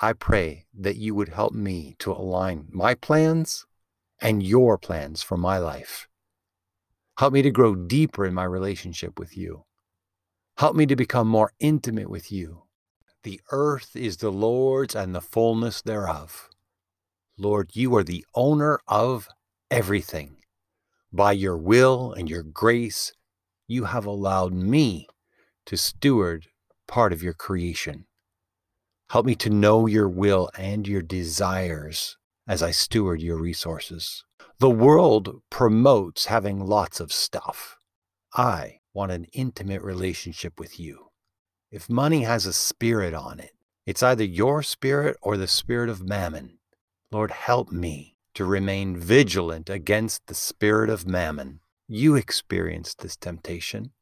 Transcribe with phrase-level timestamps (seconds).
[0.00, 3.66] I pray that you would help me to align my plans
[4.20, 6.08] and your plans for my life.
[7.18, 9.64] Help me to grow deeper in my relationship with you.
[10.58, 12.62] Help me to become more intimate with you.
[13.24, 16.48] The earth is the Lord's and the fullness thereof.
[17.36, 19.28] Lord, you are the owner of
[19.70, 20.36] everything.
[21.12, 23.12] By your will and your grace,
[23.66, 25.08] you have allowed me
[25.66, 26.46] to steward
[26.86, 28.07] part of your creation.
[29.10, 34.24] Help me to know your will and your desires as I steward your resources.
[34.58, 37.78] The world promotes having lots of stuff.
[38.34, 41.08] I want an intimate relationship with you.
[41.70, 43.52] If money has a spirit on it,
[43.86, 46.58] it's either your spirit or the spirit of mammon.
[47.10, 51.60] Lord, help me to remain vigilant against the spirit of mammon.
[51.86, 53.92] You experienced this temptation.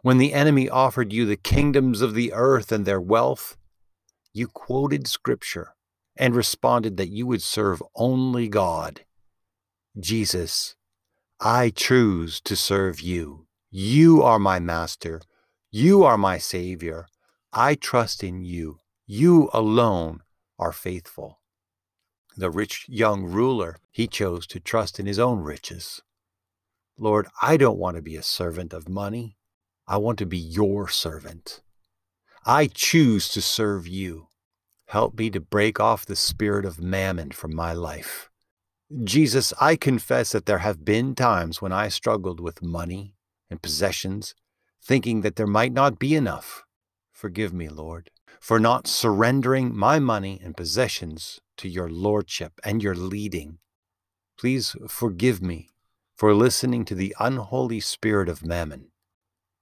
[0.00, 3.58] When the enemy offered you the kingdoms of the earth and their wealth,
[4.38, 5.74] you quoted scripture
[6.16, 9.04] and responded that you would serve only God.
[9.98, 10.76] Jesus,
[11.40, 13.46] I choose to serve you.
[13.70, 15.20] You are my master.
[15.70, 17.06] You are my savior.
[17.52, 18.78] I trust in you.
[19.06, 20.22] You alone
[20.58, 21.40] are faithful.
[22.36, 26.00] The rich young ruler, he chose to trust in his own riches.
[26.96, 29.36] Lord, I don't want to be a servant of money.
[29.86, 31.60] I want to be your servant.
[32.44, 34.27] I choose to serve you.
[34.88, 38.30] Help me to break off the spirit of mammon from my life.
[39.04, 43.14] Jesus, I confess that there have been times when I struggled with money
[43.50, 44.34] and possessions,
[44.82, 46.64] thinking that there might not be enough.
[47.12, 52.94] Forgive me, Lord, for not surrendering my money and possessions to your lordship and your
[52.94, 53.58] leading.
[54.38, 55.68] Please forgive me
[56.16, 58.86] for listening to the unholy spirit of mammon.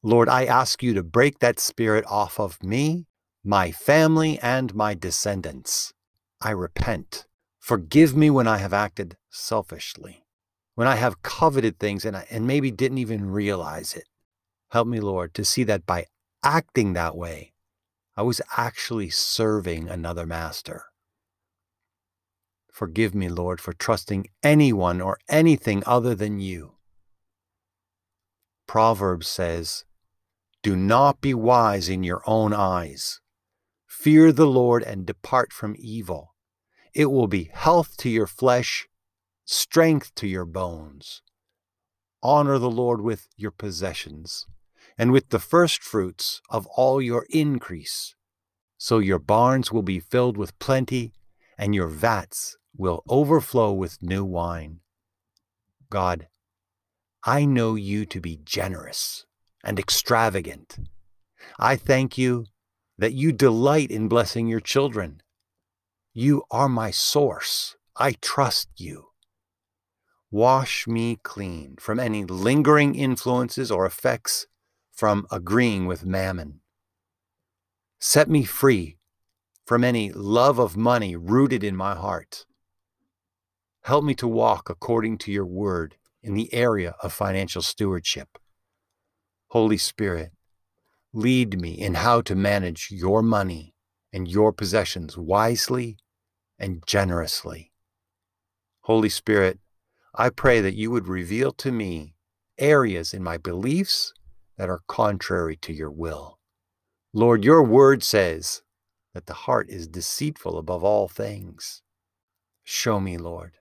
[0.05, 3.07] Lord, I ask you to break that spirit off of me
[3.47, 5.95] my family and my descendants.
[6.41, 7.27] I repent.
[7.61, 10.27] Forgive me when I have acted selfishly,
[10.75, 14.09] when I have coveted things and, I, and maybe didn't even realize it.
[14.71, 16.07] Help me, Lord, to see that by
[16.43, 17.53] acting that way,
[18.17, 20.85] I was actually serving another master.
[22.73, 26.73] Forgive me, Lord, for trusting anyone or anything other than you.
[28.67, 29.85] Proverbs says,
[30.63, 33.21] Do not be wise in your own eyes.
[33.99, 36.35] Fear the Lord and depart from evil.
[36.95, 38.87] It will be health to your flesh,
[39.47, 41.23] strength to your bones.
[42.23, 44.47] Honor the Lord with your possessions
[44.99, 48.15] and with the first fruits of all your increase.
[48.77, 51.15] So your barns will be filled with plenty,
[51.59, 54.81] and your vats will overflow with new wine.
[55.91, 56.29] God,
[57.25, 59.25] I know you to be generous
[59.65, 60.79] and extravagant.
[61.59, 62.47] I thank you
[62.99, 65.21] that you delight in blessing your children.
[66.13, 67.77] You are my source.
[67.97, 69.09] I trust you.
[70.31, 74.47] Wash me clean from any lingering influences or effects
[74.93, 76.61] from agreeing with mammon.
[78.01, 78.99] Set me free
[79.65, 82.47] from any love of money rooted in my heart.
[83.83, 88.39] Help me to walk according to your word in the area of financial stewardship.
[89.49, 90.33] Holy Spirit,
[91.17, 93.75] Lead me in how to manage your money
[94.13, 95.97] and your possessions wisely
[96.59, 97.73] and generously.
[98.83, 99.59] Holy Spirit,
[100.15, 102.17] I pray that you would reveal to me
[102.59, 104.13] areas in my beliefs
[104.59, 106.39] that are contrary to your will.
[107.15, 108.61] Lord, your word says
[109.15, 111.81] that the heart is deceitful above all things.
[112.63, 113.55] Show me, Lord.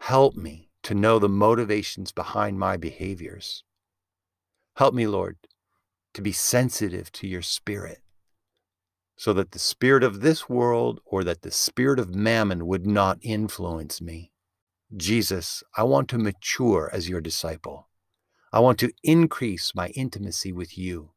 [0.00, 3.64] Help me to know the motivations behind my behaviors.
[4.76, 5.38] Help me, Lord,
[6.14, 8.00] to be sensitive to your spirit
[9.20, 13.18] so that the spirit of this world or that the spirit of mammon would not
[13.20, 14.32] influence me.
[14.96, 17.90] Jesus, I want to mature as your disciple.
[18.50, 21.10] I want to increase my intimacy with you.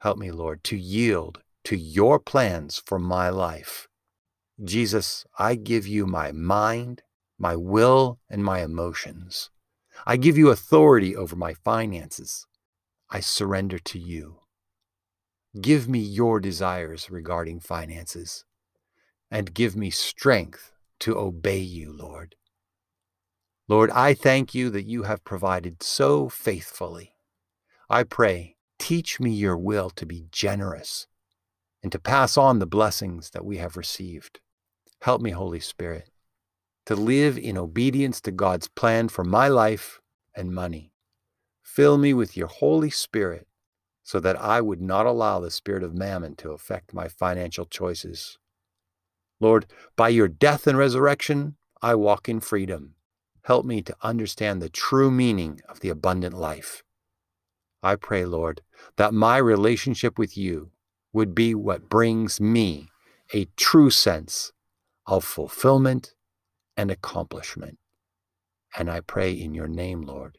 [0.00, 3.86] Help me, Lord, to yield to your plans for my life.
[4.64, 7.02] Jesus, I give you my mind,
[7.38, 9.50] my will, and my emotions.
[10.04, 12.48] I give you authority over my finances,
[13.10, 14.40] I surrender to you.
[15.60, 18.44] Give me your desires regarding finances,
[19.30, 22.34] and give me strength to obey you, Lord.
[23.66, 27.14] Lord, I thank you that you have provided so faithfully.
[27.88, 31.06] I pray, teach me your will to be generous
[31.82, 34.40] and to pass on the blessings that we have received.
[35.02, 36.10] Help me, Holy Spirit,
[36.86, 40.00] to live in obedience to God's plan for my life
[40.34, 40.92] and money.
[41.74, 43.46] Fill me with your Holy Spirit
[44.02, 48.38] so that I would not allow the spirit of mammon to affect my financial choices.
[49.38, 52.94] Lord, by your death and resurrection, I walk in freedom.
[53.42, 56.82] Help me to understand the true meaning of the abundant life.
[57.82, 58.62] I pray, Lord,
[58.96, 60.70] that my relationship with you
[61.12, 62.88] would be what brings me
[63.32, 64.52] a true sense
[65.06, 66.14] of fulfillment
[66.76, 67.78] and accomplishment.
[68.76, 70.36] And I pray in your name, Lord.